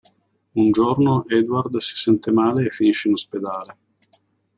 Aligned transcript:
Un 0.53 0.71
giorno 0.71 1.25
Edward 1.27 1.77
si 1.77 1.95
sente 1.95 2.31
male 2.31 2.65
e 2.65 2.69
finisce 2.71 3.07
in 3.07 3.13
ospedale. 3.13 3.77